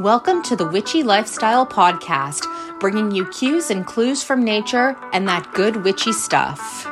Welcome 0.00 0.42
to 0.42 0.56
the 0.56 0.68
Witchy 0.68 1.02
Lifestyle 1.02 1.66
Podcast, 1.66 2.44
bringing 2.80 3.12
you 3.12 3.24
cues 3.30 3.70
and 3.70 3.86
clues 3.86 4.22
from 4.22 4.44
nature 4.44 4.94
and 5.14 5.26
that 5.26 5.50
good 5.54 5.84
witchy 5.84 6.12
stuff. 6.12 6.86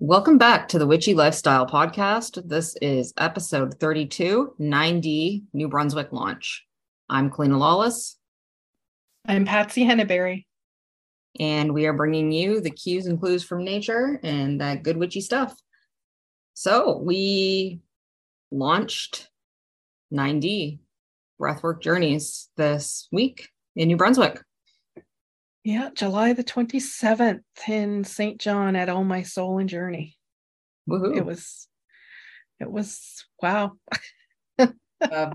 Welcome 0.00 0.36
back 0.36 0.66
to 0.70 0.80
the 0.80 0.86
Witchy 0.86 1.14
Lifestyle 1.14 1.64
Podcast. 1.64 2.42
This 2.48 2.74
is 2.82 3.14
episode 3.16 3.78
32, 3.78 4.54
9D 4.58 5.44
New 5.52 5.68
Brunswick 5.68 6.10
launch. 6.10 6.66
I'm 7.08 7.30
Kaleena 7.30 7.60
Lawless. 7.60 8.18
I'm 9.28 9.44
Patsy 9.44 9.84
Henneberry. 9.84 10.44
And 11.38 11.72
we 11.72 11.86
are 11.86 11.92
bringing 11.92 12.32
you 12.32 12.60
the 12.60 12.70
cues 12.70 13.06
and 13.06 13.20
clues 13.20 13.44
from 13.44 13.62
nature 13.62 14.18
and 14.24 14.60
that 14.60 14.82
good 14.82 14.96
witchy 14.96 15.20
stuff. 15.20 15.54
So 16.54 16.98
we 16.98 17.80
launched 18.50 19.28
9D 20.12 20.78
Breathwork 21.40 21.82
Journeys 21.82 22.48
this 22.56 23.08
week 23.12 23.48
in 23.74 23.88
New 23.88 23.96
Brunswick. 23.96 24.40
Yeah, 25.64 25.90
July 25.94 26.32
the 26.32 26.44
27th 26.44 27.40
in 27.66 28.04
Saint 28.04 28.40
John 28.40 28.76
at 28.76 28.88
Oh 28.88 29.02
My 29.02 29.22
Soul 29.22 29.58
and 29.58 29.68
Journey. 29.68 30.16
Woohoo. 30.88 31.16
It 31.16 31.26
was, 31.26 31.66
it 32.60 32.70
was, 32.70 33.24
wow. 33.42 33.72
Uh, 34.58 34.66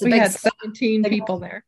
we 0.00 0.12
had 0.12 0.30
17 0.30 1.02
people 1.04 1.40
there. 1.40 1.64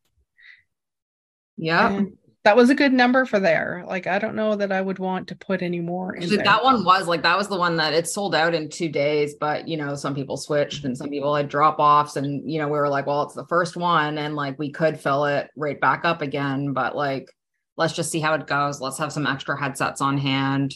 Yeah. 1.57 1.91
And 1.91 2.17
that 2.45 2.57
was 2.57 2.69
a 2.69 2.75
good 2.75 2.93
number 2.93 3.25
for 3.25 3.41
there. 3.41 3.85
Like, 3.87 4.07
I 4.07 4.19
don't 4.19 4.35
know 4.35 4.55
that 4.55 4.71
I 4.71 4.83
would 4.83 4.99
want 4.99 5.29
to 5.29 5.35
put 5.35 5.63
any 5.63 5.81
more 5.81 6.15
in 6.15 6.29
that 6.45 6.63
one 6.63 6.85
was 6.85 7.09
like 7.09 7.23
that 7.23 7.39
was 7.39 7.49
the 7.49 7.59
one 7.59 7.77
that 7.77 7.95
it 7.95 8.07
sold 8.07 8.35
out 8.35 8.55
in 8.55 8.69
two 8.69 8.91
days, 8.91 9.35
but 9.41 9.67
you 9.67 9.79
know, 9.79 9.95
some 9.95 10.15
people 10.15 10.37
switched 10.37 10.85
and 10.85 10.97
some 10.97 11.09
people 11.09 11.35
had 11.35 11.49
drop 11.49 11.79
offs, 11.79 12.17
and 12.17 12.51
you 12.51 12.59
know, 12.59 12.67
we 12.67 12.79
were 12.79 12.89
like, 12.89 13.07
well, 13.07 13.23
it's 13.23 13.35
the 13.35 13.47
first 13.47 13.77
one, 13.77 14.19
and 14.19 14.37
like 14.37 14.59
we 14.59 14.71
could 14.71 15.01
fill 15.01 15.25
it 15.25 15.51
right 15.57 15.81
back 15.81 16.05
up 16.05 16.21
again, 16.21 16.75
but 16.75 16.95
like 16.95 17.31
let's 17.77 17.95
just 17.95 18.11
see 18.11 18.21
how 18.21 18.35
it 18.35 18.47
goes. 18.47 18.81
Let's 18.81 18.99
have 18.99 19.13
some 19.13 19.27
extra 19.27 19.59
headsets 19.59 20.01
on 20.01 20.19
hand. 20.19 20.75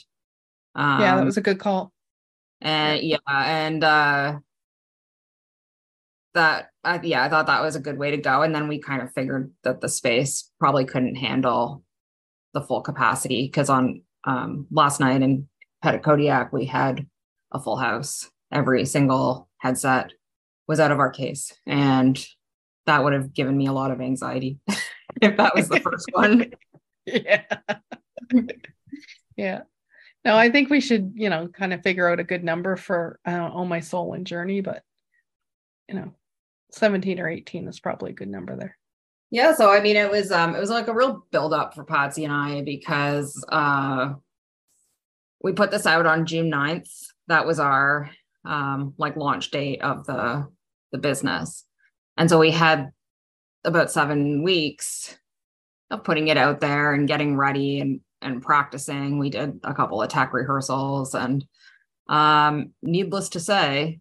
Um, 0.74 1.00
yeah, 1.00 1.16
that 1.16 1.24
was 1.24 1.36
a 1.36 1.42
good 1.42 1.60
call. 1.60 1.92
and 2.62 3.02
yeah, 3.02 3.18
and 3.28 3.84
uh 3.84 4.38
that 6.34 6.70
uh, 6.88 6.98
yeah, 7.02 7.24
I 7.24 7.28
thought 7.28 7.46
that 7.46 7.62
was 7.62 7.76
a 7.76 7.80
good 7.80 7.98
way 7.98 8.10
to 8.10 8.16
go. 8.16 8.42
And 8.42 8.54
then 8.54 8.68
we 8.68 8.80
kind 8.80 9.02
of 9.02 9.12
figured 9.12 9.52
that 9.64 9.80
the 9.80 9.88
space 9.88 10.50
probably 10.58 10.84
couldn't 10.84 11.16
handle 11.16 11.82
the 12.54 12.62
full 12.62 12.80
capacity 12.80 13.46
because 13.46 13.68
on 13.68 14.02
um 14.24 14.66
last 14.70 15.00
night 15.00 15.22
in 15.22 15.48
Petitcodiac 15.84 16.52
we 16.52 16.64
had 16.64 17.06
a 17.52 17.60
full 17.60 17.76
house. 17.76 18.30
Every 18.50 18.84
single 18.84 19.48
headset 19.58 20.12
was 20.66 20.80
out 20.80 20.92
of 20.92 20.98
our 20.98 21.10
case. 21.10 21.52
And 21.66 22.22
that 22.86 23.04
would 23.04 23.12
have 23.12 23.34
given 23.34 23.56
me 23.56 23.66
a 23.66 23.72
lot 23.72 23.90
of 23.90 24.00
anxiety 24.00 24.58
if 25.20 25.36
that 25.36 25.54
was 25.54 25.68
the 25.68 25.80
first 25.80 26.08
one. 26.12 26.50
yeah. 27.04 27.44
yeah. 29.36 29.60
No, 30.24 30.36
I 30.36 30.50
think 30.50 30.68
we 30.68 30.80
should, 30.80 31.12
you 31.14 31.30
know, 31.30 31.48
kind 31.48 31.72
of 31.72 31.82
figure 31.82 32.08
out 32.08 32.20
a 32.20 32.24
good 32.24 32.44
number 32.44 32.76
for 32.76 33.20
uh, 33.24 33.50
Oh 33.52 33.64
My 33.64 33.80
Soul 33.80 34.14
and 34.14 34.26
Journey, 34.26 34.60
but, 34.60 34.82
you 35.88 35.94
know, 35.94 36.12
17 36.72 37.18
or 37.20 37.28
18 37.28 37.68
is 37.68 37.80
probably 37.80 38.10
a 38.10 38.14
good 38.14 38.28
number 38.28 38.56
there. 38.56 38.76
Yeah, 39.30 39.54
so 39.54 39.70
I 39.70 39.80
mean 39.80 39.96
it 39.96 40.10
was 40.10 40.32
um 40.32 40.54
it 40.54 40.60
was 40.60 40.70
like 40.70 40.88
a 40.88 40.94
real 40.94 41.24
build 41.30 41.52
up 41.52 41.74
for 41.74 41.84
Patsy 41.84 42.24
and 42.24 42.32
I 42.32 42.62
because 42.62 43.44
uh 43.50 44.14
we 45.42 45.52
put 45.52 45.70
this 45.70 45.86
out 45.86 46.06
on 46.06 46.26
June 46.26 46.50
9th. 46.50 46.90
That 47.26 47.46
was 47.46 47.60
our 47.60 48.10
um 48.44 48.94
like 48.96 49.16
launch 49.16 49.50
date 49.50 49.82
of 49.82 50.06
the 50.06 50.48
the 50.92 50.98
business. 50.98 51.64
And 52.16 52.30
so 52.30 52.38
we 52.38 52.50
had 52.50 52.90
about 53.64 53.92
7 53.92 54.42
weeks 54.42 55.16
of 55.90 56.04
putting 56.04 56.28
it 56.28 56.36
out 56.36 56.60
there 56.60 56.92
and 56.92 57.08
getting 57.08 57.36
ready 57.36 57.80
and 57.80 58.00
and 58.22 58.42
practicing. 58.42 59.18
We 59.18 59.30
did 59.30 59.60
a 59.62 59.74
couple 59.74 60.02
of 60.02 60.08
tech 60.08 60.32
rehearsals 60.32 61.14
and 61.14 61.44
um 62.08 62.72
needless 62.82 63.28
to 63.30 63.40
say 63.40 64.00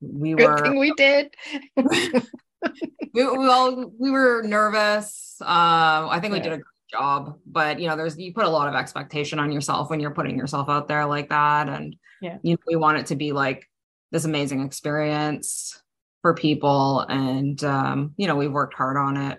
we 0.00 0.34
Good 0.34 0.44
were 0.46 0.62
thing 0.62 0.78
we 0.78 0.92
did. 0.96 1.34
we, 1.76 3.24
well 3.24 3.92
we 3.98 4.10
were 4.10 4.42
nervous 4.42 5.36
um 5.42 6.08
i 6.08 6.18
think 6.20 6.32
we 6.32 6.40
did 6.40 6.52
a 6.52 6.56
great 6.56 6.64
job 6.90 7.38
but 7.46 7.78
you 7.78 7.88
know 7.88 7.96
there's 7.96 8.16
you 8.18 8.32
put 8.32 8.44
a 8.44 8.48
lot 8.48 8.68
of 8.68 8.74
expectation 8.74 9.38
on 9.38 9.52
yourself 9.52 9.90
when 9.90 10.00
you're 10.00 10.14
putting 10.14 10.38
yourself 10.38 10.68
out 10.68 10.88
there 10.88 11.04
like 11.06 11.28
that 11.28 11.68
and 11.68 11.96
Yeah. 12.20 12.38
you 12.42 12.54
know 12.54 12.58
we 12.66 12.76
want 12.76 12.98
it 12.98 13.06
to 13.06 13.16
be 13.16 13.32
like 13.32 13.68
this 14.12 14.24
amazing 14.24 14.64
experience 14.64 15.82
for 16.22 16.34
people 16.34 17.00
and 17.00 17.62
um 17.64 18.14
you 18.16 18.26
know 18.26 18.36
we 18.36 18.48
worked 18.48 18.74
hard 18.74 18.96
on 18.96 19.16
it 19.16 19.38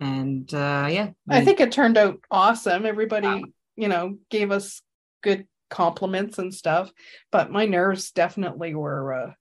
and 0.00 0.52
uh 0.52 0.88
yeah 0.90 1.10
I 1.28 1.44
think 1.44 1.60
it 1.60 1.70
turned 1.70 1.96
out 1.96 2.18
awesome. 2.30 2.84
Everybody, 2.86 3.44
you 3.76 3.86
know, 3.86 4.18
gave 4.30 4.50
us 4.50 4.82
good 5.22 5.46
compliments 5.72 6.38
and 6.38 6.54
stuff, 6.54 6.92
but 7.32 7.50
my 7.50 7.66
nerves 7.66 8.12
definitely 8.12 8.74
were 8.76 9.14
uh, 9.14 9.32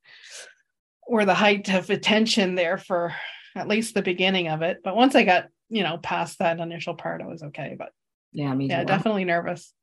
were 1.08 1.25
the 1.25 1.34
height 1.36 1.69
of 1.69 1.90
attention 1.92 2.56
there 2.56 2.78
for 2.80 3.14
at 3.56 3.68
least 3.68 3.94
the 3.94 4.02
beginning 4.02 4.47
of 4.47 4.62
it. 4.64 4.78
But 4.84 4.96
once 4.96 5.14
I 5.14 5.24
got, 5.25 5.50
you 5.70 5.84
know, 5.84 5.97
past 5.97 6.40
that 6.40 6.59
initial 6.59 6.96
part, 6.96 7.22
I 7.22 7.28
was 7.28 7.44
okay. 7.44 7.75
But 7.78 7.90
yeah 8.31 8.53
me 8.56 8.68
yeah, 8.70 8.80
too. 8.80 8.86
definitely 8.88 9.25
nervous. 9.25 9.74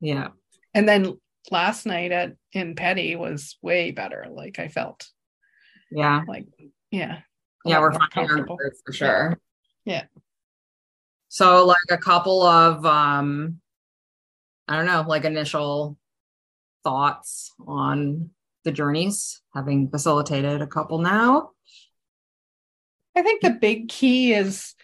yeah 0.00 0.28
And 0.74 0.88
then 0.88 1.18
last 1.50 1.86
night 1.86 2.12
at 2.12 2.34
in 2.52 2.76
Petty 2.76 3.16
was 3.16 3.58
way 3.62 3.90
better. 3.90 4.26
Like 4.30 4.58
I 4.60 4.68
felt 4.68 5.08
yeah 5.90 6.22
like, 6.28 6.46
yeah. 6.92 7.18
yeah 7.64 7.80
we're 7.80 7.90
more 7.90 7.98
finding 8.14 8.30
our 8.30 8.46
comfortable. 8.46 8.58
for 8.86 8.92
sure 8.92 9.38
Yeah. 9.84 10.04
so 11.28 11.66
like 11.66 11.90
a 11.90 11.98
couple 11.98 12.42
of 12.42 12.86
um 12.86 13.60
i 14.72 14.76
don't 14.76 14.86
know 14.86 15.04
like 15.06 15.24
initial 15.24 15.96
thoughts 16.84 17.52
on 17.66 18.30
the 18.64 18.72
journeys 18.72 19.40
having 19.54 19.88
facilitated 19.88 20.62
a 20.62 20.66
couple 20.66 20.98
now 20.98 21.50
I 23.14 23.20
think 23.20 23.42
the 23.42 23.50
big 23.50 23.90
key 23.90 24.32
is, 24.32 24.74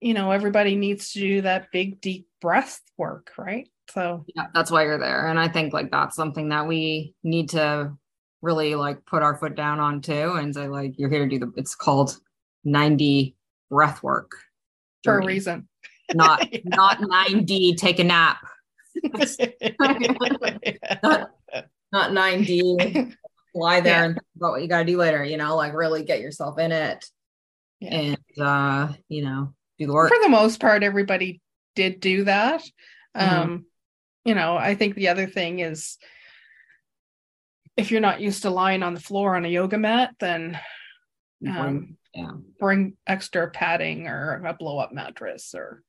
you 0.00 0.12
know, 0.12 0.32
everybody 0.32 0.74
needs 0.74 1.12
to 1.12 1.20
do 1.20 1.42
that 1.42 1.70
big 1.70 2.00
deep 2.00 2.26
breath 2.40 2.80
work, 2.98 3.30
right? 3.38 3.68
So 3.90 4.24
yeah 4.34 4.46
that's 4.54 4.70
why 4.70 4.84
you're 4.84 4.98
there 4.98 5.28
and 5.28 5.38
i 5.38 5.46
think 5.46 5.72
like 5.74 5.90
that's 5.90 6.16
something 6.16 6.48
that 6.48 6.66
we 6.66 7.14
need 7.22 7.50
to 7.50 7.92
really 8.40 8.74
like 8.74 9.04
put 9.04 9.22
our 9.22 9.36
foot 9.36 9.54
down 9.54 9.78
on 9.78 10.00
too 10.00 10.32
and 10.32 10.54
say 10.54 10.68
like 10.68 10.98
you're 10.98 11.10
here 11.10 11.28
to 11.28 11.28
do 11.28 11.38
the 11.38 11.52
it's 11.56 11.74
called 11.74 12.16
9D 12.66 13.34
breath 13.70 14.02
work 14.02 14.32
for 15.02 15.18
a 15.18 15.24
reason. 15.26 15.68
not 16.14 16.50
Yeah. 16.52 16.60
not 16.64 16.98
9d 16.98 17.76
take 17.76 17.98
a 17.98 18.04
nap 18.04 18.38
not, 21.02 21.30
not 21.92 22.10
9d 22.10 23.14
lie 23.54 23.80
there 23.80 23.92
Yeah. 23.92 24.04
and 24.04 24.14
think 24.14 24.26
about 24.36 24.50
what 24.52 24.62
you 24.62 24.68
got 24.68 24.80
to 24.80 24.84
do 24.84 24.96
later 24.96 25.24
you 25.24 25.36
know 25.36 25.56
like 25.56 25.74
really 25.74 26.02
get 26.04 26.20
yourself 26.20 26.58
in 26.58 26.72
it 26.72 27.04
Yeah. 27.80 27.94
and 27.94 28.18
uh 28.40 28.92
you 29.08 29.24
know 29.24 29.54
do 29.78 29.86
the 29.86 29.92
work 29.92 30.08
for 30.08 30.22
the 30.22 30.28
most 30.28 30.60
part, 30.60 30.82
everybody 30.84 31.40
did 31.74 31.98
do 31.98 32.22
that. 32.24 32.62
Mhm. 33.16 33.20
Um, 33.32 33.66
you 34.24 34.36
know, 34.36 34.56
I 34.56 34.76
think 34.76 34.94
the 34.94 35.08
other 35.08 35.26
thing 35.26 35.58
is 35.58 35.98
if 37.76 37.90
you're 37.90 38.00
not 38.00 38.20
used 38.20 38.42
to 38.42 38.50
lying 38.50 38.84
on 38.84 38.94
the 38.94 39.00
floor 39.00 39.34
on 39.34 39.44
a 39.44 39.48
yoga 39.48 39.76
mat, 39.78 40.14
then 40.20 40.56
um, 41.48 41.96
yeah 42.14 42.30
bring 42.60 42.96
extra 43.08 43.50
padding 43.50 44.06
or 44.06 44.44
a 44.46 44.54
blow 44.54 44.78
up 44.78 44.92
mattress 44.92 45.52
or 45.56 45.82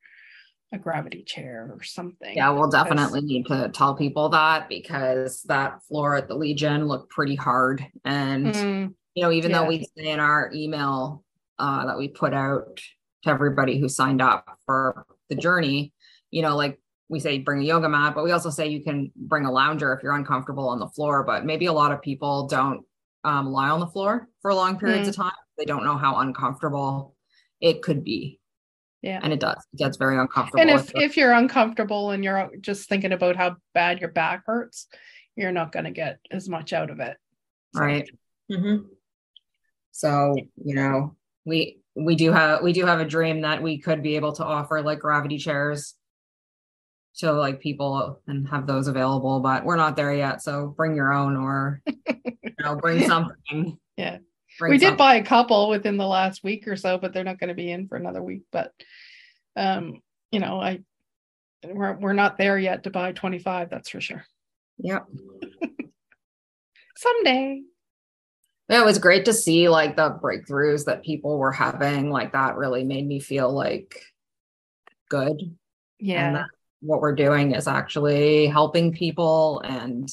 a 0.76 0.80
gravity 0.80 1.24
chair 1.24 1.72
or 1.74 1.82
something. 1.84 2.36
Yeah, 2.36 2.50
we'll 2.52 2.70
because- 2.70 2.84
definitely 2.84 3.22
need 3.22 3.46
to 3.48 3.70
tell 3.70 3.96
people 3.96 4.30
that 4.30 4.70
because 4.70 5.42
that 5.44 5.84
floor 5.84 6.16
at 6.16 6.28
the 6.28 6.36
Legion 6.36 6.88
looked 6.88 7.10
pretty 7.10 7.36
hard. 7.36 7.86
And, 8.04 8.48
Mm, 8.48 8.94
you 9.16 9.24
know, 9.24 9.32
even 9.32 9.52
though 9.52 9.66
we 9.66 9.86
say 9.98 10.10
in 10.10 10.20
our 10.20 10.52
email 10.54 11.24
uh, 11.58 11.86
that 11.88 11.98
we 11.98 12.10
put 12.10 12.34
out 12.34 12.80
to 13.24 13.30
everybody 13.30 13.80
who 13.80 13.88
signed 13.90 14.22
up 14.22 14.60
for 14.66 15.06
the 15.30 15.36
journey, 15.36 15.94
you 16.32 16.42
know, 16.42 16.56
like 16.56 16.80
we 17.08 17.20
say 17.20 17.38
bring 17.40 17.62
a 17.62 17.66
yoga 17.66 17.88
mat, 17.88 18.14
but 18.14 18.24
we 18.24 18.32
also 18.32 18.50
say 18.50 18.68
you 18.68 18.84
can 18.84 19.12
bring 19.16 19.46
a 19.46 19.52
lounger 19.52 19.94
if 19.94 20.04
you're 20.04 20.16
uncomfortable 20.16 20.68
on 20.68 20.80
the 20.80 20.90
floor. 20.90 21.24
But 21.24 21.46
maybe 21.46 21.68
a 21.68 21.74
lot 21.74 21.92
of 21.92 22.02
people 22.02 22.48
don't 22.48 22.84
um, 23.24 23.48
lie 23.52 23.70
on 23.70 23.80
the 23.80 23.88
floor 23.88 24.28
for 24.42 24.54
long 24.54 24.78
periods 24.78 25.08
of 25.08 25.16
time. 25.16 25.32
They 25.58 25.66
don't 25.66 25.84
know 25.86 25.98
how 25.98 26.18
uncomfortable 26.18 27.16
it 27.62 27.82
could 27.82 28.04
be. 28.04 28.40
Yeah. 29.06 29.20
And 29.22 29.32
it 29.32 29.40
does. 29.40 29.64
It 29.74 29.78
gets 29.78 29.98
very 29.98 30.18
uncomfortable. 30.18 30.60
and 30.62 30.70
if 30.72 30.88
the- 30.88 31.02
if 31.02 31.16
you're 31.16 31.32
uncomfortable 31.34 32.10
and 32.12 32.24
you're 32.24 32.50
just 32.60 32.90
thinking 32.90 33.12
about 33.14 33.36
how 33.36 33.58
bad 33.74 34.00
your 34.02 34.10
back 34.12 34.44
hurts 34.46 34.88
you're 35.36 35.52
not 35.52 35.72
going 35.72 35.86
to 35.86 35.92
get 35.92 36.20
as 36.32 36.50
much 36.50 36.74
out 36.74 36.90
of 36.90 37.00
it 37.00 37.18
So, 37.76 37.82
right 37.82 38.10
mm-hmm. 38.52 38.88
so 39.92 40.36
you 40.64 40.76
know 40.76 41.16
we 41.46 41.80
we 41.96 42.16
do 42.16 42.32
have 42.32 42.64
we 42.64 42.74
do 42.74 42.86
have 42.86 43.00
a 43.00 43.06
dream 43.06 43.42
that 43.42 43.62
we 43.62 43.78
could 43.78 44.02
be 44.02 44.16
able 44.16 44.34
to 44.34 44.44
offer 44.46 44.82
like 44.82 45.00
gravity 45.00 45.38
chairs 45.38 45.94
to 47.18 47.32
like 47.32 47.60
people 47.62 48.22
and 48.28 48.48
have 48.50 48.66
those 48.66 48.88
available 48.88 49.40
but 49.40 49.64
we're 49.66 49.76
not 49.78 49.96
there 49.96 50.14
yet 50.14 50.42
so 50.42 50.74
bring 50.76 50.96
your 50.96 51.14
own 51.14 51.38
or 51.38 51.82
you 51.86 52.64
know, 52.64 52.76
bring 52.76 53.06
something. 53.08 53.78
Yeah. 53.98 54.18
We 54.62 54.78
did 54.78 54.98
buy 54.98 55.16
a 55.16 55.24
couple 55.24 55.70
within 55.70 55.98
the 55.98 56.08
last 56.08 56.44
week 56.44 56.68
or 56.68 56.76
so, 56.76 56.98
but 56.98 57.14
they're 57.14 57.24
not 57.24 57.40
going 57.40 57.50
to 57.50 57.54
be 57.54 57.72
in 57.72 57.88
for 57.88 57.98
another 57.98 58.22
week. 58.22 58.44
But 58.52 58.72
um, 59.56 60.02
you 60.32 60.40
know, 60.40 60.60
I 60.60 60.82
we're 61.66 61.94
we're 61.94 62.14
not 62.14 62.38
there 62.38 62.58
yet 62.58 62.84
to 62.84 62.90
buy 62.90 63.12
25, 63.12 63.70
that's 63.70 63.90
for 63.90 64.02
sure. 64.02 64.26
Yep. 64.80 65.08
Someday. 66.98 67.62
Yeah, 68.70 68.82
it 68.82 68.86
was 68.86 69.00
great 69.00 69.26
to 69.26 69.34
see 69.34 69.70
like 69.70 69.96
the 69.96 70.18
breakthroughs 70.22 70.86
that 70.86 71.04
people 71.04 71.38
were 71.38 71.52
having. 71.52 72.10
Like 72.10 72.34
that 72.34 72.58
really 72.58 72.84
made 72.84 73.06
me 73.06 73.20
feel 73.20 73.52
like 73.52 74.02
good. 75.10 75.56
Yeah. 76.00 76.46
what 76.82 77.00
we're 77.00 77.16
doing 77.16 77.54
is 77.54 77.68
actually 77.68 78.48
helping 78.48 78.92
people. 78.92 79.62
And, 79.64 80.10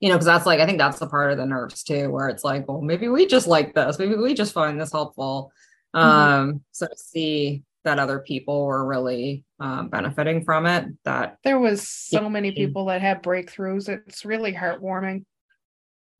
you 0.00 0.08
know, 0.08 0.14
because 0.14 0.26
that's 0.26 0.46
like, 0.46 0.60
I 0.60 0.66
think 0.66 0.78
that's 0.78 0.98
the 0.98 1.08
part 1.08 1.32
of 1.32 1.38
the 1.38 1.46
nerves 1.46 1.82
too, 1.82 2.10
where 2.10 2.28
it's 2.28 2.44
like, 2.44 2.68
well, 2.68 2.80
maybe 2.80 3.08
we 3.08 3.26
just 3.26 3.46
like 3.46 3.74
this. 3.74 3.98
Maybe 3.98 4.14
we 4.14 4.34
just 4.34 4.52
find 4.52 4.80
this 4.80 4.92
helpful. 4.92 5.52
Mhm. 5.94 6.00
Um, 6.00 6.64
so 6.72 6.86
to 6.86 6.96
see 6.96 7.62
that 7.84 7.98
other 7.98 8.18
people 8.20 8.66
were 8.66 8.84
really 8.86 9.44
um, 9.58 9.88
benefiting 9.88 10.44
from 10.44 10.66
it, 10.66 10.86
that 11.04 11.38
There 11.42 11.58
was 11.58 11.88
so 11.88 12.28
many 12.28 12.52
people 12.52 12.86
that 12.86 13.00
had 13.00 13.22
breakthroughs. 13.22 13.88
It's 13.88 14.24
really 14.24 14.52
heartwarming 14.52 15.24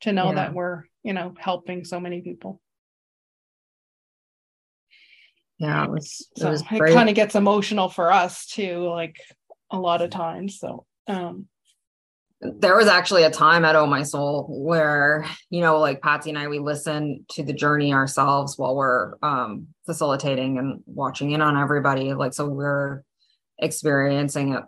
to 0.00 0.12
know 0.12 0.28
Yeah. 0.28 0.34
that 0.36 0.54
we're, 0.54 0.84
you 1.02 1.12
know, 1.12 1.34
helping 1.38 1.84
so 1.84 2.00
many 2.00 2.20
people. 2.20 2.60
yeah, 5.58 5.84
it 5.84 5.90
was, 5.90 6.28
it 6.36 6.40
So 6.40 6.50
was 6.50 6.62
it 6.70 6.94
kind 6.94 7.08
of 7.08 7.14
gets 7.16 7.34
emotional 7.34 7.88
for 7.88 8.12
us 8.12 8.46
too, 8.46 8.88
like 8.88 9.16
a 9.70 9.78
lot 9.78 10.02
of 10.02 10.10
times. 10.10 10.58
So 10.58 10.86
um 11.08 11.48
there 12.40 12.76
was 12.76 12.86
actually 12.86 13.24
a 13.24 13.30
time 13.30 13.64
at 13.64 13.74
Oh 13.74 13.86
My 13.86 14.02
Soul 14.04 14.46
where, 14.48 15.26
you 15.50 15.60
know, 15.60 15.80
like 15.80 16.00
Patsy 16.00 16.30
and 16.30 16.38
I, 16.38 16.46
we 16.46 16.60
listen 16.60 17.24
to 17.30 17.42
the 17.42 17.52
journey 17.52 17.92
ourselves 17.92 18.56
while 18.56 18.76
we're 18.76 19.14
um, 19.22 19.68
facilitating 19.86 20.58
and 20.58 20.80
watching 20.86 21.32
in 21.32 21.42
on 21.42 21.56
everybody. 21.56 22.14
Like, 22.14 22.32
so 22.32 22.46
we're 22.46 23.02
experiencing 23.58 24.54
it, 24.54 24.62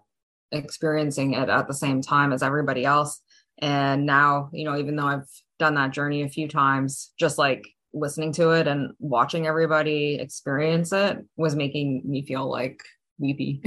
experiencing 0.51 1.35
it 1.35 1.49
at 1.49 1.69
the 1.69 1.75
same 1.75 2.03
time 2.03 2.33
as 2.33 2.43
everybody 2.43 2.85
else. 2.85 3.21
And 3.59 4.05
now, 4.05 4.51
you 4.53 4.65
know, 4.65 4.77
even 4.77 4.97
though 4.97 5.07
I've 5.07 5.29
done 5.61 5.75
that 5.75 5.93
journey 5.93 6.23
a 6.23 6.29
few 6.29 6.49
times, 6.49 7.13
just 7.21 7.39
like 7.39 7.69
listening 7.93 8.33
to 8.33 8.51
it 8.51 8.67
and 8.67 8.93
watching 8.99 9.47
everybody 9.47 10.15
experience 10.15 10.93
it 10.93 11.19
was 11.37 11.57
making 11.57 12.03
me 12.05 12.25
feel 12.25 12.51
like 12.51 12.83
weepy. 13.19 13.63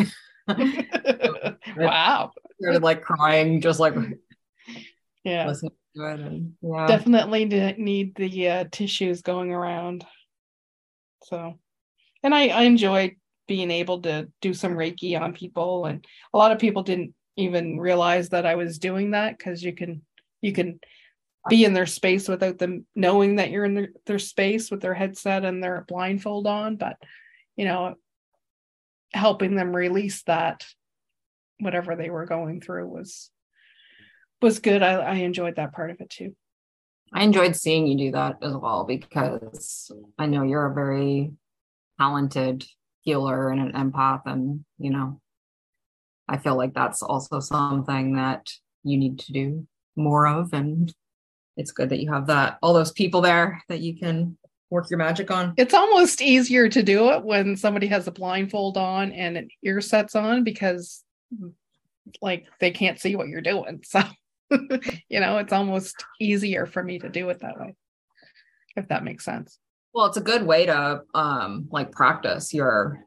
wow. 1.78 2.32
Started 2.60 2.84
like 2.84 3.02
crying, 3.02 3.62
just 3.62 3.80
like 3.80 3.96
Yeah. 5.24 5.48
listening 5.48 5.72
to 5.96 6.06
it 6.14 6.20
and 6.20 6.54
yeah 6.62 6.88
definitely 6.88 7.46
ne- 7.46 7.76
need 7.78 8.16
the 8.16 8.50
uh, 8.50 8.66
tissues 8.72 9.22
going 9.22 9.52
around 9.52 10.06
so 11.24 11.58
and 12.24 12.36
I, 12.36 12.48
I 12.48 12.64
enjoyed 12.64 13.16
being 13.48 13.72
able 13.72 14.02
to 14.02 14.28
do 14.42 14.54
some 14.54 14.74
reiki 14.74 15.20
on 15.20 15.34
people 15.34 15.86
and 15.86 16.06
a 16.34 16.38
lot 16.38 16.52
of 16.52 16.60
people 16.60 16.84
didn't 16.84 17.14
even 17.38 17.80
realize 17.80 18.30
that 18.30 18.46
i 18.46 18.56
was 18.56 18.80
doing 18.80 19.12
that 19.12 19.38
because 19.38 19.64
you 19.64 19.74
can 19.74 20.02
you 20.42 20.52
can 20.52 20.80
be 21.50 21.64
in 21.64 21.74
their 21.74 21.86
space 21.86 22.28
without 22.28 22.58
them 22.58 22.86
knowing 22.96 23.38
that 23.38 23.50
you're 23.50 23.66
in 23.66 23.76
their, 23.76 23.90
their 24.06 24.20
space 24.20 24.70
with 24.72 24.82
their 24.82 24.94
headset 24.94 25.46
and 25.46 25.64
their 25.64 25.86
blindfold 25.88 26.48
on 26.48 26.76
but 26.76 26.98
you 27.56 27.66
know 27.66 27.96
helping 29.14 29.56
them 29.56 29.76
release 29.76 30.24
that 30.24 30.66
whatever 31.64 31.96
they 31.96 32.10
were 32.10 32.26
going 32.26 32.62
through 32.62 32.88
was 32.88 33.30
was 34.42 34.60
good. 34.60 34.84
I, 34.84 34.94
I 34.96 35.14
enjoyed 35.16 35.56
that 35.56 35.74
part 35.74 35.92
of 35.92 36.02
it 36.02 36.10
too. 36.10 36.36
I 37.14 37.24
enjoyed 37.24 37.56
seeing 37.56 37.88
you 37.88 37.98
do 37.98 38.12
that 38.14 38.38
as 38.42 38.56
well 38.56 38.86
because 38.86 39.92
i 40.18 40.26
know 40.26 40.42
you're 40.42 40.66
a 40.66 40.74
very 40.74 41.32
talented 42.00 42.66
healer 43.02 43.50
and 43.50 43.62
an 43.62 43.72
empath 43.74 44.22
and 44.26 44.66
you 44.80 44.90
know 44.90 45.22
i 46.28 46.38
feel 46.38 46.58
like 46.58 46.74
that's 46.74 47.04
also 47.04 47.40
something 47.40 48.16
that 48.16 48.50
you 48.84 48.98
need 48.98 49.20
to 49.20 49.32
do 49.32 49.68
more 49.96 50.28
of 50.28 50.54
and 50.54 50.92
it's 51.56 51.72
good 51.72 51.90
that 51.90 52.00
you 52.00 52.12
have 52.12 52.26
that 52.28 52.58
all 52.64 52.74
those 52.74 52.92
people 52.92 53.22
there 53.22 53.62
that 53.70 53.82
you 53.82 53.96
can 53.96 54.36
work 54.74 54.90
your 54.90 54.98
magic 54.98 55.30
on. 55.30 55.54
It's 55.56 55.76
almost 55.76 56.20
easier 56.20 56.68
to 56.68 56.82
do 56.82 57.12
it 57.12 57.24
when 57.24 57.56
somebody 57.56 57.86
has 57.88 58.08
a 58.08 58.12
blindfold 58.12 58.76
on 58.76 59.12
and 59.12 59.38
an 59.38 59.48
ear 59.64 59.80
sets 59.80 60.16
on 60.16 60.44
because 60.44 61.04
like 62.22 62.46
they 62.60 62.72
can't 62.72 63.00
see 63.00 63.16
what 63.16 63.28
you're 63.28 63.42
doing. 63.42 63.82
So 63.84 64.02
you 64.52 65.20
know 65.20 65.38
it's 65.38 65.54
almost 65.54 66.04
easier 66.20 66.66
for 66.66 66.84
me 66.84 67.00
to 67.00 67.10
do 67.10 67.30
it 67.30 67.40
that 67.42 67.60
way 67.60 67.76
if 68.76 68.88
that 68.90 69.04
makes 69.04 69.26
sense. 69.26 69.60
Well 69.94 70.06
it's 70.08 70.18
a 70.18 70.22
good 70.22 70.46
way 70.46 70.66
to 70.66 71.02
um 71.14 71.68
like 71.72 71.92
practice 71.92 72.54
your 72.54 73.00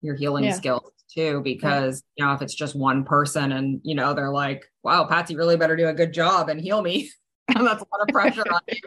your 0.00 0.14
healing 0.16 0.44
Yeah. 0.44 0.52
skills 0.52 0.92
too 1.12 1.40
because 1.42 2.02
you 2.16 2.24
know 2.24 2.32
if 2.32 2.42
it's 2.42 2.54
just 2.54 2.74
one 2.74 3.04
person 3.04 3.52
and 3.52 3.80
you 3.84 3.94
know 3.94 4.14
they're 4.14 4.32
like 4.32 4.64
wow 4.82 5.04
patsy 5.04 5.36
really 5.36 5.56
better 5.56 5.76
do 5.76 5.88
a 5.88 5.94
good 5.94 6.12
job 6.12 6.48
and 6.48 6.60
heal 6.60 6.82
me. 6.82 7.10
And 7.54 7.66
that's 7.66 7.82
a 7.82 7.86
lot 7.92 8.00
of 8.06 8.12
pressure 8.14 8.46
on 8.50 8.60
you. 8.68 8.80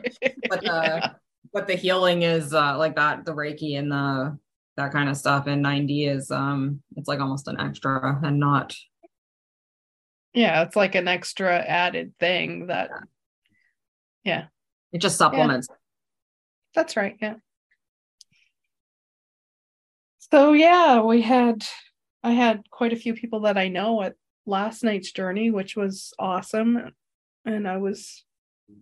But 0.50 0.68
uh 0.68 1.02
but 1.54 1.68
the 1.68 1.76
healing 1.76 2.24
is 2.24 2.54
uh 2.54 2.78
like 2.78 2.96
that 2.96 3.24
the 3.26 3.34
reiki 3.34 3.78
and 3.78 3.92
the 3.92 4.40
that 4.78 4.92
kind 4.92 5.10
of 5.10 5.18
stuff 5.18 5.48
in 5.48 5.62
9D 5.62 6.10
is 6.10 6.32
um 6.32 6.82
it's 6.96 7.08
like 7.08 7.20
almost 7.20 7.48
an 7.48 7.60
extra 7.60 8.20
and 8.24 8.40
not 8.40 8.76
yeah 10.34 10.64
it's 10.64 10.76
like 10.76 10.96
an 10.96 11.08
extra 11.08 11.58
added 11.60 12.14
thing 12.20 12.68
that 12.68 12.90
yeah. 14.24 14.46
it 14.92 14.98
just 14.98 15.18
supplements. 15.18 15.68
That's 16.74 16.98
right 16.98 17.16
yeah. 17.22 17.36
So 20.20 20.54
yeah 20.54 21.02
we 21.02 21.22
had 21.22 21.64
i 22.24 22.32
had 22.32 22.64
quite 22.70 22.92
a 22.92 22.98
few 22.98 23.14
people 23.14 23.42
that 23.42 23.58
i 23.58 23.68
know 23.68 24.02
at 24.02 24.16
last 24.48 24.84
night's 24.84 25.12
journey 25.12 25.52
which 25.52 25.76
was 25.76 26.14
awesome 26.20 26.92
and 27.46 27.68
i 27.68 27.78
was 27.78 28.26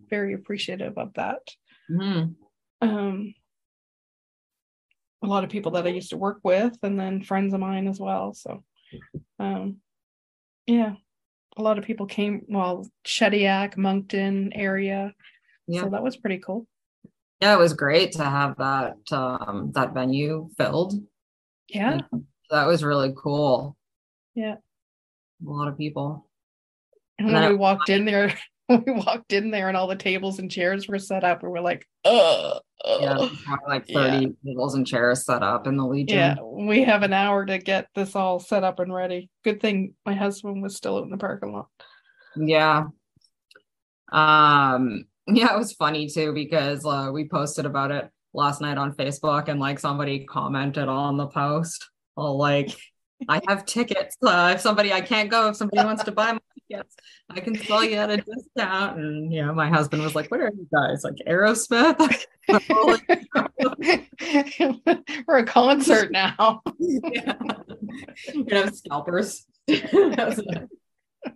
very 0.08 0.32
appreciative 0.34 0.96
of 0.96 1.12
that. 1.14 1.40
Mhm. 1.90 2.34
um 2.80 3.34
a 5.24 5.26
lot 5.26 5.42
of 5.44 5.50
people 5.50 5.72
that 5.72 5.86
I 5.86 5.90
used 5.90 6.10
to 6.10 6.16
work 6.16 6.40
with 6.44 6.76
and 6.82 6.98
then 7.00 7.22
friends 7.22 7.54
of 7.54 7.60
mine 7.60 7.88
as 7.88 7.98
well. 7.98 8.34
So 8.34 8.62
um 9.38 9.78
yeah, 10.66 10.94
a 11.56 11.62
lot 11.62 11.78
of 11.78 11.84
people 11.84 12.06
came 12.06 12.42
well, 12.48 12.86
Shediac, 13.04 13.76
Moncton 13.76 14.52
area. 14.54 15.14
yeah 15.66 15.82
So 15.82 15.90
that 15.90 16.02
was 16.02 16.16
pretty 16.16 16.38
cool. 16.38 16.66
yeah 17.40 17.54
it 17.54 17.58
was 17.58 17.72
great 17.72 18.12
to 18.12 18.24
have 18.24 18.56
that 18.58 18.96
um 19.12 19.72
that 19.74 19.92
venue 19.94 20.48
filled 20.56 20.94
Yeah. 21.68 21.98
that 22.50 22.66
was 22.66 22.84
really 22.84 23.12
cool 23.16 23.76
Yeah. 24.34 24.56
a 25.46 25.50
lot 25.50 25.68
of 25.68 25.76
people 25.78 26.28
And 27.18 27.26
And 27.28 27.34
when 27.34 27.42
then 27.42 27.50
we 27.52 27.56
walked 27.56 27.88
in 27.88 28.04
there, 28.04 28.34
we 28.86 28.92
walked 28.92 29.32
in 29.32 29.50
there 29.50 29.68
and 29.68 29.76
all 29.76 29.86
the 29.86 29.96
tables 29.96 30.38
and 30.38 30.50
chairs 30.50 30.88
were 30.88 30.98
set 30.98 31.24
up 31.24 31.42
and 31.42 31.52
we're 31.52 31.60
like, 31.60 31.86
uh, 32.04 32.58
yeah 32.86 33.16
uh. 33.18 33.28
like 33.66 33.84
Yeah. 33.88 34.10
30 34.10 34.36
tables 34.44 34.74
and 34.74 34.86
chairs 34.86 35.24
set 35.24 35.42
up 35.42 35.66
in 35.66 35.76
the 35.76 35.84
legion 35.84 36.16
Yeah, 36.18 36.36
we 36.42 36.84
have 36.84 37.02
an 37.02 37.12
hour 37.12 37.44
to 37.46 37.58
get 37.58 37.88
this 37.94 38.14
all 38.16 38.38
set 38.38 38.64
up 38.64 38.80
and 38.80 38.92
ready. 38.92 39.30
Good 39.42 39.60
thing 39.60 39.94
my 40.06 40.14
husband 40.14 40.62
was 40.62 40.76
still 40.76 40.96
out 40.96 41.04
in 41.04 41.10
the 41.10 41.16
parking 41.16 41.52
lot. 41.52 41.68
Yeah. 42.36 42.84
Um, 44.10 45.04
yeah, 45.26 45.54
it 45.54 45.58
was 45.58 45.72
funny 45.72 46.08
too 46.08 46.32
because 46.32 46.84
uh, 46.86 47.10
we 47.12 47.28
posted 47.28 47.66
about 47.66 47.90
it 47.90 48.10
last 48.32 48.60
night 48.60 48.78
on 48.78 48.92
Facebook 48.92 49.48
and 49.48 49.60
like 49.60 49.78
somebody 49.78 50.24
commented 50.24 50.88
on 50.88 51.16
the 51.16 51.26
post. 51.26 51.88
Well, 52.16 52.36
like, 52.36 52.70
I 53.28 53.40
have 53.48 53.64
tickets. 53.64 54.16
Uh, 54.22 54.52
if 54.54 54.60
somebody 54.60 54.92
I 54.92 55.00
can't 55.00 55.30
go, 55.30 55.48
if 55.48 55.56
somebody 55.56 55.84
wants 55.84 56.04
to 56.04 56.12
buy 56.12 56.32
my 56.32 56.38
tickets, 56.68 56.94
I 57.30 57.40
can 57.40 57.56
sell 57.56 57.84
you 57.84 57.96
at 57.96 58.10
a 58.10 58.16
discount. 58.16 58.98
And 58.98 59.32
yeah, 59.32 59.50
my 59.52 59.68
husband 59.68 60.02
was 60.02 60.14
like, 60.14 60.30
What 60.30 60.40
are 60.40 60.52
you 60.54 60.66
guys? 60.72 61.04
Like 61.04 61.16
Aerosmith? 61.26 62.24
We're 65.26 65.38
a 65.38 65.44
concert 65.44 66.10
now. 66.10 66.62
yeah. 66.78 67.34
You 68.32 68.44
know, 68.44 68.70
scalpers. 68.70 69.46
I 69.68 70.14
was 70.18 70.38
like, 70.38 70.68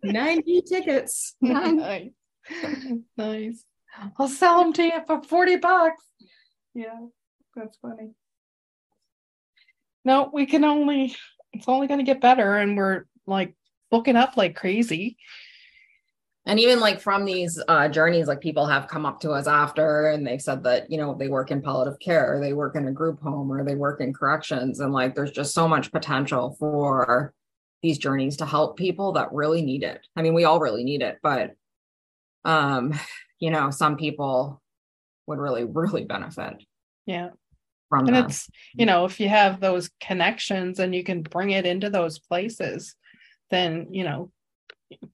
9D 0.04 0.66
tickets. 0.66 1.34
nice. 1.40 2.10
nice. 3.16 3.64
I'll 4.18 4.28
sell 4.28 4.62
them 4.62 4.72
to 4.74 4.82
you 4.82 5.00
for 5.06 5.22
40 5.22 5.56
bucks. 5.56 6.04
Yeah, 6.74 6.98
that's 7.56 7.76
funny. 7.78 8.10
No, 10.04 10.30
we 10.32 10.46
can 10.46 10.64
only, 10.64 11.16
it's 11.52 11.68
only 11.68 11.86
going 11.86 11.98
to 11.98 12.04
get 12.04 12.20
better. 12.20 12.56
And 12.56 12.76
we're 12.76 13.04
like 13.26 13.54
booking 13.90 14.16
up 14.16 14.36
like 14.36 14.54
crazy. 14.56 15.16
and 16.46 16.58
even 16.60 16.80
like 16.80 17.00
from 17.00 17.24
these 17.24 17.60
uh, 17.68 17.88
journeys 17.88 18.26
like 18.26 18.40
people 18.40 18.66
have 18.66 18.88
come 18.88 19.04
up 19.04 19.20
to 19.20 19.30
us 19.32 19.46
after 19.46 20.08
and 20.10 20.26
they've 20.26 20.42
said 20.42 20.62
that 20.64 20.90
you 20.90 20.96
know 20.98 21.14
they 21.14 21.28
work 21.28 21.50
in 21.50 21.60
palliative 21.62 21.98
care 22.00 22.34
or 22.36 22.40
they 22.40 22.52
work 22.52 22.74
in 22.76 22.88
a 22.88 22.92
group 22.92 23.20
home 23.20 23.50
or 23.52 23.64
they 23.64 23.74
work 23.74 24.00
in 24.00 24.12
corrections 24.12 24.80
and 24.80 24.92
like 24.92 25.14
there's 25.14 25.30
just 25.30 25.52
so 25.54 25.68
much 25.68 25.92
potential 25.92 26.56
for 26.58 27.34
these 27.82 27.98
journeys 27.98 28.36
to 28.36 28.46
help 28.46 28.76
people 28.76 29.12
that 29.12 29.32
really 29.32 29.62
need 29.62 29.82
it 29.82 30.06
i 30.16 30.22
mean 30.22 30.34
we 30.34 30.44
all 30.44 30.58
really 30.60 30.84
need 30.84 31.02
it 31.02 31.18
but 31.22 31.52
um, 32.44 32.98
you 33.40 33.50
know, 33.50 33.70
some 33.70 33.96
people 33.96 34.62
would 35.26 35.38
really, 35.38 35.64
really 35.64 36.04
benefit 36.04 36.62
Yeah. 37.06 37.30
from 37.88 38.06
And 38.08 38.16
it's, 38.16 38.48
you 38.74 38.86
know, 38.86 39.04
if 39.04 39.20
you 39.20 39.28
have 39.28 39.60
those 39.60 39.90
connections 40.00 40.78
and 40.78 40.94
you 40.94 41.04
can 41.04 41.22
bring 41.22 41.50
it 41.50 41.66
into 41.66 41.90
those 41.90 42.18
places, 42.18 42.94
then, 43.50 43.88
you 43.92 44.04
know, 44.04 44.30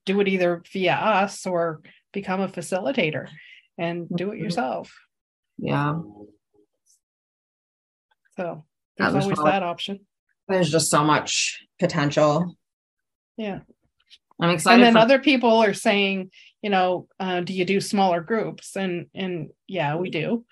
do 0.05 0.21
it 0.21 0.29
either 0.29 0.63
via 0.73 0.95
us 0.95 1.47
or 1.47 1.81
become 2.13 2.41
a 2.41 2.49
facilitator 2.49 3.29
and 3.79 4.09
do 4.15 4.31
it 4.31 4.37
Mhm. 4.37 4.43
yourself. 4.43 4.93
Yeah. 5.59 6.01
So 8.37 8.65
there's 8.97 9.15
was 9.15 9.25
always 9.25 9.39
that 9.45 9.63
option. 9.63 10.07
There's 10.49 10.71
just 10.71 10.91
so 10.91 11.05
much 11.05 11.65
potential. 11.79 12.57
Yeah. 13.37 13.61
I'm 14.41 14.51
excited. 14.51 14.75
and 14.77 14.83
then 14.85 14.93
for- 14.95 14.99
other 14.99 15.19
people 15.21 15.59
are 15.63 15.75
saying 15.75 16.31
you 16.61 16.69
know 16.71 17.07
uh, 17.21 17.41
do 17.41 17.53
you 17.53 17.65
do 17.65 17.81
smaller 17.81 18.21
groups 18.21 18.75
and 18.75 19.07
and 19.15 19.51
yeah 19.69 19.95
we 19.97 20.11
do 20.11 20.45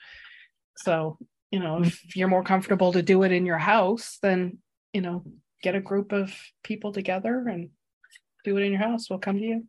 so 0.76 1.18
you 1.50 1.58
know 1.58 1.82
if 1.82 2.14
you're 2.14 2.28
more 2.28 2.44
comfortable 2.44 2.92
to 2.92 3.02
do 3.02 3.24
it 3.24 3.32
in 3.32 3.44
your 3.44 3.58
house 3.58 4.18
then 4.22 4.58
you 4.92 5.00
know 5.00 5.24
get 5.62 5.75
a 5.75 5.81
group 5.81 6.12
of 6.12 6.35
people 6.62 6.92
together 6.92 7.47
and 7.49 7.71
do 8.45 8.57
it 8.57 8.62
in 8.62 8.73
your 8.73 8.81
house 8.81 9.09
we'll 9.09 9.19
come 9.19 9.38
to 9.38 9.45
you 9.45 9.66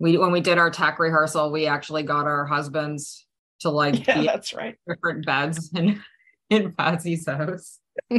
we 0.00 0.16
when 0.16 0.32
we 0.32 0.40
did 0.40 0.58
our 0.58 0.70
tech 0.70 0.98
rehearsal, 0.98 1.52
we 1.52 1.66
actually 1.66 2.02
got 2.02 2.26
our 2.26 2.46
husbands 2.46 3.26
to 3.60 3.70
like 3.70 4.06
yeah 4.08 4.20
be 4.20 4.26
that's 4.26 4.54
right 4.54 4.76
different 4.88 5.24
beds 5.24 5.70
in 5.76 6.02
in 6.50 6.72
Patsy's 6.72 7.28
house. 7.28 7.78
they 8.10 8.18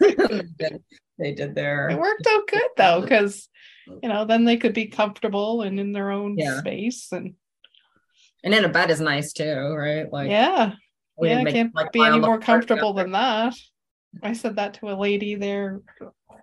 did 0.00 0.80
it 1.18 1.54
their 1.54 1.94
worked 2.00 2.26
out 2.26 2.46
good 2.48 2.68
though 2.76 3.02
because 3.02 3.48
you 4.02 4.08
know 4.08 4.24
then 4.24 4.44
they 4.44 4.56
could 4.56 4.72
be 4.72 4.86
comfortable 4.86 5.62
and 5.62 5.78
in 5.78 5.92
their 5.92 6.10
own 6.10 6.38
Yeah. 6.38 6.58
space 6.58 7.12
and 7.12 7.34
and 8.42 8.54
in 8.54 8.64
a 8.64 8.68
bed 8.68 8.90
is 8.90 9.00
nice 9.00 9.32
too, 9.32 9.74
right? 9.74 10.10
Like 10.10 10.30
yeah 10.30 10.72
yeah, 11.18 11.42
make, 11.42 11.54
can't 11.54 11.74
like, 11.74 11.92
be 11.92 12.02
any 12.02 12.20
more 12.20 12.38
comfortable 12.38 12.92
than 12.92 13.12
that. 13.12 13.54
I 14.22 14.34
said 14.34 14.56
that 14.56 14.74
to 14.74 14.90
a 14.90 14.94
lady 14.94 15.34
there 15.34 15.80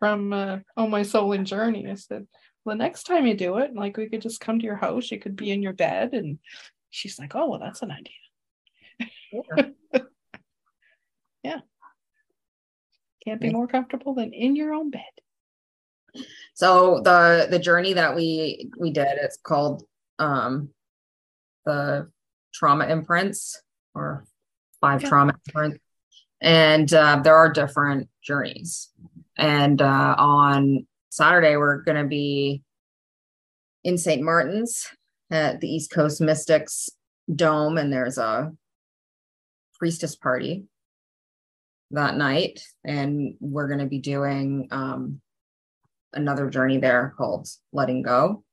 from 0.04 0.34
uh, 0.34 0.58
Oh 0.76 0.88
My 0.88 1.02
Soul 1.02 1.32
and 1.32 1.48
Journey. 1.48 1.88
I 1.90 1.94
said, 1.94 2.28
well, 2.66 2.76
the 2.76 2.84
next 2.84 3.04
time 3.04 3.26
you 3.26 3.36
do 3.36 3.60
it, 3.60 3.74
like 3.74 3.96
we 3.96 4.10
could 4.10 4.22
just 4.22 4.42
come 4.42 4.60
to 4.60 4.66
your 4.66 4.76
house, 4.76 5.10
you 5.10 5.18
could 5.18 5.38
be 5.38 5.50
in 5.50 5.64
your 5.64 5.72
bed. 5.72 6.12
And 6.12 6.40
she's 6.90 7.18
like, 7.18 7.36
oh, 7.36 7.50
well, 7.50 7.60
that's 7.60 7.82
an 7.84 7.92
idea. 7.92 9.72
Yeah. 11.42 11.60
Can't 13.26 13.40
be 13.40 13.48
Yeah. 13.48 13.54
more 13.54 13.68
comfortable 13.68 14.14
than 14.14 14.34
in 14.34 14.58
your 14.58 14.74
own 14.74 14.90
bed. 14.92 15.02
So 16.54 17.00
the 17.02 17.48
the 17.50 17.60
journey 17.60 17.94
that 17.94 18.16
we 18.16 18.70
we 18.78 18.92
did, 18.92 19.18
it's 19.22 19.38
called 19.38 19.84
um 20.20 20.70
the 21.66 22.10
trauma 22.54 22.88
imprints 22.88 23.62
or 23.94 24.26
five 24.80 25.02
Yeah. 25.02 25.10
trauma 25.10 25.34
imprints. 25.48 25.80
And 26.42 26.94
uh, 26.94 27.22
there 27.24 27.36
are 27.36 27.52
different 27.52 28.10
journeys. 28.22 28.90
And 29.38 29.82
uh, 29.82 30.16
on 30.18 30.86
Saturday, 31.10 31.58
we're 31.58 31.82
going 31.82 32.02
to 32.02 32.08
be 32.08 32.64
in 33.84 33.98
St. 33.98 34.22
Martin's 34.22 34.88
at 35.32 35.60
the 35.60 35.68
East 35.68 35.92
Coast 35.92 36.22
Mystics 36.22 36.90
Dome, 37.34 37.78
and 37.78 37.92
there's 37.92 38.18
a 38.18 38.52
priestess 39.80 40.16
party 40.16 40.66
that 41.92 42.16
night. 42.16 42.62
And 42.84 43.36
we're 43.40 43.68
going 43.68 43.80
to 43.80 43.86
be 43.86 44.00
doing 44.00 44.68
um, 44.72 45.22
another 46.14 46.50
journey 46.50 46.78
there 46.78 47.14
called 47.18 47.48
Letting 47.72 48.04
Go. 48.04 48.44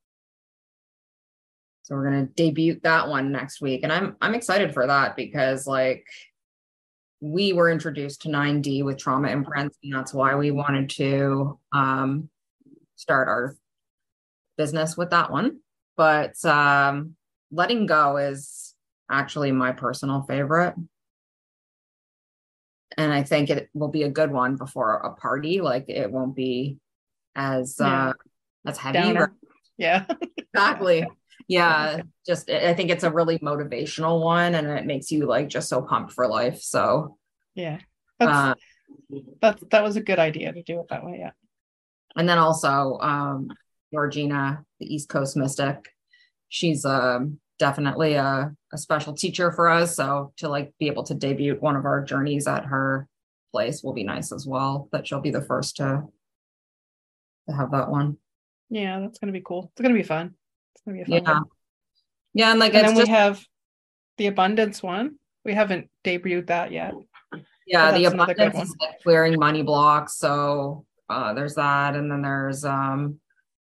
So 1.90 1.96
we're 1.96 2.04
gonna 2.04 2.26
debut 2.26 2.78
that 2.84 3.08
one 3.08 3.32
next 3.32 3.60
week. 3.60 3.80
And 3.82 3.92
I'm 3.92 4.16
I'm 4.20 4.34
excited 4.34 4.72
for 4.72 4.86
that 4.86 5.16
because 5.16 5.66
like 5.66 6.06
we 7.20 7.52
were 7.52 7.70
introduced 7.70 8.22
to 8.22 8.28
9D 8.28 8.82
with 8.82 8.98
trauma 8.98 9.28
imprints, 9.28 9.76
and 9.82 9.92
that's 9.92 10.14
why 10.14 10.34
we 10.34 10.50
wanted 10.50 10.90
to 10.90 11.58
um 11.72 12.28
start 12.96 13.28
our 13.28 13.56
business 14.56 14.96
with 14.96 15.10
that 15.10 15.30
one. 15.30 15.60
But 15.96 16.42
um 16.44 17.16
letting 17.50 17.86
go 17.86 18.16
is 18.16 18.74
actually 19.10 19.52
my 19.52 19.72
personal 19.72 20.22
favorite. 20.22 20.74
And 22.96 23.12
I 23.12 23.22
think 23.22 23.50
it 23.50 23.68
will 23.74 23.88
be 23.88 24.02
a 24.02 24.10
good 24.10 24.30
one 24.30 24.56
before 24.56 24.94
a 24.94 25.14
party. 25.14 25.60
Like 25.60 25.88
it 25.88 26.10
won't 26.10 26.34
be 26.34 26.78
as 27.34 27.76
Yeah. 27.78 28.08
uh 28.08 28.12
as 28.66 28.78
heavy. 28.78 28.98
Yeah. 29.76 30.06
Exactly. 30.52 31.06
Yeah. 31.48 32.02
Just 32.26 32.50
I 32.50 32.74
think 32.74 32.90
it's 32.90 33.04
a 33.04 33.10
really 33.10 33.38
motivational 33.38 34.22
one 34.22 34.54
and 34.54 34.66
it 34.66 34.86
makes 34.86 35.10
you 35.10 35.26
like 35.26 35.48
just 35.48 35.68
so 35.68 35.82
pumped 35.82 36.12
for 36.12 36.26
life. 36.28 36.60
So 36.60 37.16
yeah. 37.54 37.78
That's, 38.18 38.32
uh 38.32 38.54
that's, 39.40 39.62
that 39.70 39.82
was 39.82 39.96
a 39.96 40.00
good 40.00 40.18
idea 40.18 40.52
to 40.52 40.62
do 40.62 40.80
it 40.80 40.86
that 40.90 41.04
way. 41.04 41.18
Yeah. 41.20 41.30
and 42.16 42.28
then 42.28 42.38
also 42.38 42.98
um 43.00 43.48
Georgina, 43.92 44.64
the 44.78 44.94
East 44.94 45.08
Coast 45.08 45.36
Mystic. 45.36 45.88
She's 46.48 46.84
um 46.84 47.40
definitely 47.58 48.14
a, 48.14 48.52
a 48.72 48.78
special 48.78 49.12
teacher 49.12 49.52
for 49.52 49.68
us. 49.68 49.96
So 49.96 50.32
to 50.38 50.48
like 50.48 50.72
be 50.78 50.86
able 50.86 51.02
to 51.04 51.14
debut 51.14 51.56
one 51.60 51.76
of 51.76 51.84
our 51.84 52.02
journeys 52.02 52.46
at 52.46 52.64
her 52.66 53.08
place 53.52 53.82
will 53.82 53.92
be 53.92 54.04
nice 54.04 54.32
as 54.32 54.46
well. 54.46 54.88
That 54.92 55.06
she'll 55.06 55.20
be 55.20 55.30
the 55.30 55.42
first 55.42 55.76
to 55.76 56.04
to 57.48 57.54
have 57.54 57.72
that 57.72 57.90
one. 57.90 58.16
Yeah. 58.68 59.00
That's 59.00 59.18
going 59.18 59.32
to 59.32 59.38
be 59.38 59.44
cool. 59.44 59.70
It's 59.72 59.80
going 59.80 59.94
to 59.94 60.00
be 60.00 60.06
fun. 60.06 60.34
It's 60.74 60.84
to 60.84 60.92
be 60.92 61.04
fun 61.04 61.22
Yeah. 61.24 61.32
one. 61.34 61.44
Yeah, 62.34 62.50
and 62.52 62.60
like 62.60 62.74
and 62.74 62.82
it's 62.84 62.90
then 62.92 62.96
just 62.96 63.10
we 63.10 63.14
have 63.16 63.44
the 64.18 64.26
abundance 64.28 64.82
one. 64.82 65.16
We 65.44 65.54
haven't 65.54 65.90
debuted 66.04 66.46
that 66.48 66.70
yet. 66.70 66.94
yeah, 67.66 67.92
the 67.92 68.04
abundance 68.04 68.56
is 68.56 68.76
like 68.80 69.00
clearing 69.02 69.38
money 69.38 69.62
blocks. 69.62 70.16
So 70.16 70.84
uh 71.08 71.34
there's 71.34 71.54
that, 71.56 71.96
and 71.96 72.10
then 72.10 72.22
there's 72.22 72.64
um 72.64 73.20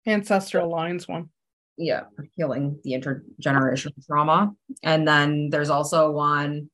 Ancestral 0.07 0.69
lines 0.69 1.07
one. 1.07 1.29
yeah, 1.77 2.03
healing 2.35 2.79
the 2.83 2.93
intergenerational 2.93 4.05
trauma. 4.05 4.53
And 4.83 5.07
then 5.07 5.49
there's 5.49 5.69
also 5.69 6.11
one 6.11 6.69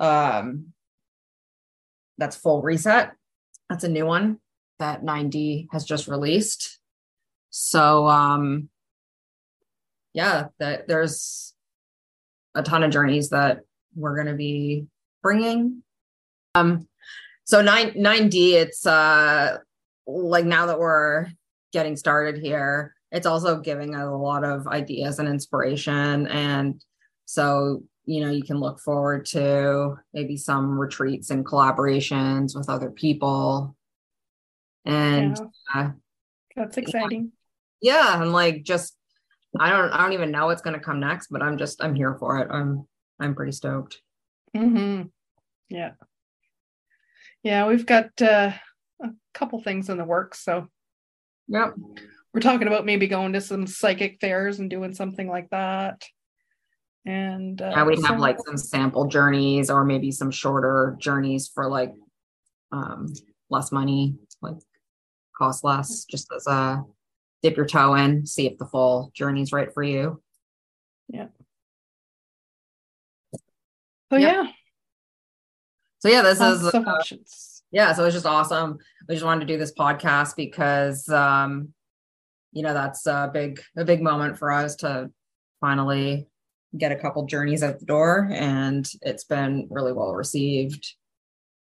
um 0.00 0.72
that's 2.18 2.36
full 2.36 2.62
reset. 2.62 3.12
That's 3.70 3.84
a 3.84 3.88
new 3.88 4.06
one 4.06 4.38
that 4.78 5.02
9D 5.02 5.68
has 5.72 5.84
just 5.84 6.06
released. 6.06 6.78
So 7.50 8.06
um 8.06 8.68
yeah, 10.16 10.46
that 10.58 10.88
there's 10.88 11.54
a 12.54 12.62
ton 12.62 12.82
of 12.82 12.90
journeys 12.90 13.28
that 13.30 13.60
we're 13.94 14.14
going 14.14 14.28
to 14.28 14.34
be 14.34 14.86
bringing. 15.22 15.82
Um 16.54 16.88
so 17.44 17.60
9 17.60 17.92
9D 17.92 18.54
it's 18.54 18.86
uh 18.86 19.58
like 20.06 20.46
now 20.46 20.66
that 20.66 20.78
we're 20.78 21.26
getting 21.72 21.96
started 21.96 22.38
here, 22.42 22.94
it's 23.12 23.26
also 23.26 23.60
giving 23.60 23.94
us 23.94 24.06
a 24.06 24.10
lot 24.10 24.42
of 24.42 24.66
ideas 24.66 25.18
and 25.18 25.28
inspiration. 25.28 26.26
And 26.28 26.82
so, 27.26 27.82
you 28.06 28.24
know, 28.24 28.30
you 28.30 28.42
can 28.42 28.58
look 28.58 28.80
forward 28.80 29.26
to 29.26 29.96
maybe 30.14 30.38
some 30.38 30.78
retreats 30.78 31.28
and 31.28 31.44
collaborations 31.44 32.56
with 32.56 32.70
other 32.70 32.90
people. 32.90 33.76
And 34.86 35.38
yeah. 35.74 35.82
uh, 35.82 35.90
That's 36.56 36.78
exciting. 36.78 37.32
yeah, 37.82 38.22
and 38.22 38.32
like 38.32 38.62
just 38.62 38.96
I 39.60 39.70
don't 39.70 39.90
I 39.92 40.02
don't 40.02 40.12
even 40.12 40.30
know 40.30 40.46
what's 40.46 40.62
gonna 40.62 40.80
come 40.80 41.00
next, 41.00 41.28
but 41.28 41.42
I'm 41.42 41.58
just 41.58 41.82
I'm 41.82 41.94
here 41.94 42.14
for 42.18 42.38
it. 42.38 42.48
I'm 42.50 42.86
I'm 43.20 43.34
pretty 43.34 43.52
stoked. 43.52 44.00
hmm 44.54 45.02
Yeah. 45.68 45.92
Yeah, 47.42 47.66
we've 47.68 47.86
got 47.86 48.10
uh, 48.20 48.52
a 49.02 49.10
couple 49.34 49.62
things 49.62 49.88
in 49.88 49.98
the 49.98 50.04
works. 50.04 50.44
So 50.44 50.66
Yep. 51.48 51.74
we're 52.34 52.40
talking 52.40 52.66
about 52.66 52.84
maybe 52.84 53.06
going 53.06 53.34
to 53.34 53.40
some 53.40 53.66
psychic 53.66 54.18
fairs 54.20 54.58
and 54.58 54.68
doing 54.68 54.94
something 54.94 55.28
like 55.28 55.48
that. 55.50 56.02
And 57.04 57.60
uh, 57.62 57.70
Yeah, 57.70 57.84
we'd 57.84 58.04
have 58.04 58.18
like 58.18 58.38
some 58.44 58.56
sample 58.56 59.06
journeys 59.06 59.70
or 59.70 59.84
maybe 59.84 60.10
some 60.10 60.32
shorter 60.32 60.96
journeys 60.98 61.48
for 61.54 61.68
like 61.68 61.94
um 62.72 63.12
less 63.48 63.70
money, 63.70 64.16
like 64.42 64.56
cost 65.38 65.62
less, 65.62 66.04
just 66.04 66.28
as 66.34 66.46
a 66.48 66.82
dip 67.42 67.56
your 67.56 67.66
toe 67.66 67.94
in, 67.94 68.26
see 68.26 68.46
if 68.46 68.58
the 68.58 68.66
full 68.66 69.10
journey's 69.14 69.52
right 69.52 69.72
for 69.72 69.82
you. 69.82 70.22
So 74.10 74.18
Yep. 74.18 74.22
yeah, 74.22 74.50
So 75.98 76.08
yeah, 76.08 76.22
this 76.22 76.38
lots 76.38 76.62
is 76.62 76.74
uh, 76.74 76.78
options. 76.86 77.62
yeah, 77.72 77.92
so 77.92 78.04
it's 78.04 78.14
just 78.14 78.26
awesome. 78.26 78.78
We 79.08 79.14
just 79.16 79.24
wanted 79.24 79.40
to 79.40 79.52
do 79.52 79.58
this 79.58 79.72
podcast 79.74 80.36
because 80.36 81.08
um, 81.08 81.72
you 82.52 82.62
know, 82.62 82.72
that's 82.72 83.06
a 83.06 83.30
big 83.32 83.60
a 83.76 83.84
big 83.84 84.00
moment 84.02 84.38
for 84.38 84.52
us 84.52 84.76
to 84.76 85.10
finally 85.60 86.28
get 86.78 86.92
a 86.92 86.96
couple 86.96 87.24
journeys 87.26 87.62
out 87.62 87.78
the 87.80 87.86
door 87.86 88.28
and 88.32 88.88
it's 89.02 89.24
been 89.24 89.66
really 89.70 89.92
well 89.92 90.12
received 90.14 90.94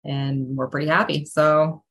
and 0.04 0.56
we're 0.56 0.68
pretty 0.68 0.86
happy. 0.88 1.24
So 1.24 1.82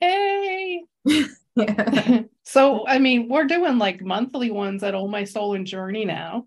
Hey. 0.00 0.84
yeah. 1.58 2.22
so 2.44 2.86
I 2.86 2.98
mean, 2.98 3.28
we're 3.28 3.44
doing 3.44 3.78
like 3.78 4.00
monthly 4.02 4.50
ones 4.50 4.82
at 4.82 4.94
Oh 4.94 5.08
My 5.08 5.24
Soul 5.24 5.54
and 5.54 5.66
Journey 5.66 6.04
now. 6.04 6.46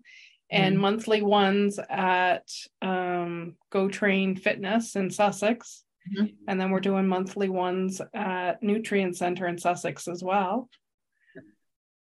and 0.50 0.76
Mhm. 0.76 0.80
monthly 0.80 1.22
ones 1.22 1.78
at 1.88 2.46
um, 2.82 3.56
Go 3.70 3.88
Train 3.88 4.36
Fitness 4.36 4.96
in 4.96 5.10
Sussex. 5.10 5.84
Mhm. 6.14 6.34
And 6.48 6.60
then 6.60 6.70
we're 6.70 6.80
doing 6.80 7.06
monthly 7.06 7.48
ones 7.48 8.02
at 8.12 8.62
Nutrient 8.62 9.16
Center 9.16 9.46
in 9.46 9.56
Sussex 9.56 10.08
as 10.08 10.22
well. 10.22 10.68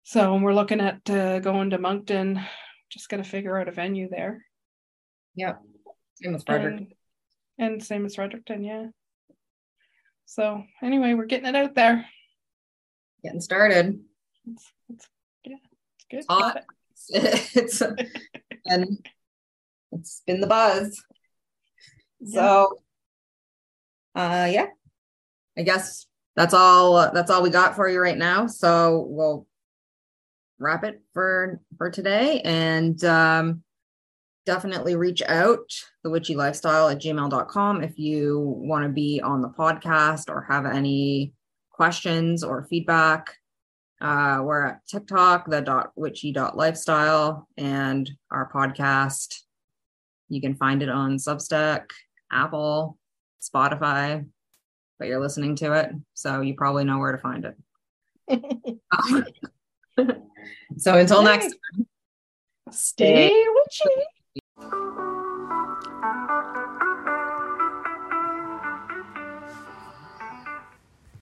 So 0.03 0.35
we're 0.35 0.53
looking 0.53 0.81
at 0.81 1.09
uh, 1.09 1.39
going 1.39 1.69
to 1.69 1.77
Moncton. 1.77 2.41
Just 2.89 3.07
got 3.07 3.17
to 3.17 3.23
figure 3.23 3.57
out 3.57 3.69
a 3.69 3.71
venue 3.71 4.09
there. 4.09 4.45
Yep. 5.35 5.61
Same 6.15 6.33
with 6.33 6.45
Frederick. 6.45 6.93
And, 7.57 7.73
and 7.73 7.83
same 7.83 8.05
as 8.05 8.15
Fredericton, 8.15 8.63
yeah. 8.65 8.87
So 10.25 10.63
anyway, 10.81 11.13
we're 11.13 11.25
getting 11.27 11.47
it 11.47 11.55
out 11.55 11.75
there. 11.75 12.05
Getting 13.23 13.41
started. 13.41 13.99
It's, 14.45 14.71
it's 14.89 15.07
yeah, 15.45 15.55
it's 15.95 16.05
good. 16.09 16.25
Hot. 16.29 16.63
it's 17.09 17.81
and 18.65 19.07
it's 19.91 20.21
been 20.25 20.41
the 20.41 20.47
buzz. 20.47 21.01
So 22.25 22.79
uh 24.15 24.49
yeah. 24.51 24.67
I 25.57 25.63
guess 25.63 26.05
that's 26.35 26.53
all 26.53 27.11
that's 27.13 27.29
all 27.29 27.43
we 27.43 27.49
got 27.49 27.75
for 27.75 27.87
you 27.87 27.99
right 27.99 28.17
now. 28.17 28.47
So 28.47 29.05
we'll 29.07 29.47
wrap 30.59 30.83
it 30.83 31.01
for 31.13 31.59
for 31.77 31.89
today 31.89 32.41
and 32.41 33.03
um 33.03 33.63
definitely 34.45 34.95
reach 34.95 35.21
out 35.21 35.71
the 36.03 36.09
witchy 36.09 36.35
lifestyle 36.35 36.89
at 36.89 37.01
gmail.com 37.01 37.81
if 37.81 37.97
you 37.97 38.39
want 38.39 38.83
to 38.83 38.89
be 38.89 39.21
on 39.23 39.41
the 39.41 39.49
podcast 39.49 40.29
or 40.29 40.45
have 40.49 40.65
any 40.65 41.33
questions 41.73 42.43
or 42.43 42.67
feedback 42.69 43.35
uh, 44.03 44.41
we're 44.43 44.65
at 44.65 44.85
TikTok, 44.85 45.49
the 45.49 45.61
dot 45.61 45.93
witchy 45.95 46.33
dot 46.33 46.57
lifestyle, 46.57 47.47
and 47.55 48.11
our 48.29 48.51
podcast. 48.53 49.39
You 50.27 50.41
can 50.41 50.55
find 50.55 50.83
it 50.83 50.89
on 50.89 51.15
Substack, 51.15 51.85
Apple, 52.29 52.97
Spotify, 53.41 54.25
but 54.99 55.07
you're 55.07 55.21
listening 55.21 55.55
to 55.57 55.71
it, 55.71 55.91
so 56.13 56.41
you 56.41 56.53
probably 56.53 56.83
know 56.83 56.99
where 56.99 57.13
to 57.13 57.17
find 57.17 57.45
it. 57.45 57.55
so 60.77 60.97
until 60.97 61.23
next 61.23 61.55
time, 61.75 61.87
Stay 62.71 63.29
witchy. 63.29 64.03